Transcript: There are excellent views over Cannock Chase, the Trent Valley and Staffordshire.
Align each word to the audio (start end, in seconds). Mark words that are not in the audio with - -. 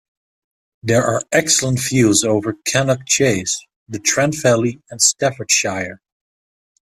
There 0.81 1.03
are 1.05 1.21
excellent 1.31 1.79
views 1.79 2.23
over 2.23 2.53
Cannock 2.65 3.05
Chase, 3.05 3.61
the 3.87 3.99
Trent 3.99 4.33
Valley 4.41 4.81
and 4.89 4.99
Staffordshire. 4.99 6.01